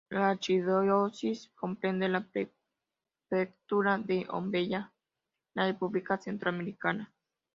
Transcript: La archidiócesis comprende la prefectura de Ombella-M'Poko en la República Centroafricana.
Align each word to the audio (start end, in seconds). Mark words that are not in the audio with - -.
La 0.09 0.29
archidiócesis 0.31 1.51
comprende 1.53 2.09
la 2.09 2.25
prefectura 2.27 3.99
de 3.99 4.25
Ombella-M'Poko 4.27 4.89
en 4.89 4.97
la 5.53 5.65
República 5.67 6.17
Centroafricana. 6.17 7.13